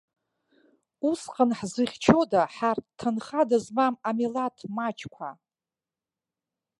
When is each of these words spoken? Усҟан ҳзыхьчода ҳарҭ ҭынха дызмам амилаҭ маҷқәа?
Усҟан 1.09 1.49
ҳзыхьчода 1.57 2.41
ҳарҭ 2.55 2.85
ҭынха 2.97 3.41
дызмам 3.49 3.93
амилаҭ 4.09 4.57
маҷқәа? 4.75 5.29